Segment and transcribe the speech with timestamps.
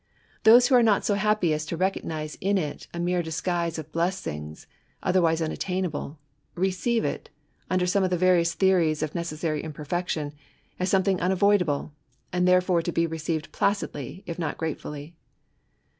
[0.45, 3.91] Thojse who are jQot so happy as to recognise in it ^ mere disguise of
[3.91, 4.65] blessings
[5.03, 6.17] otherwise unattainable,
[6.55, 7.29] receive it,
[7.69, 10.33] under some of the various theories of necessary imperfection,
[10.79, 11.93] as something unavoidable,
[12.33, 12.61] and there?
[12.61, 15.13] fore to be received placidly, if not gratefiiUy.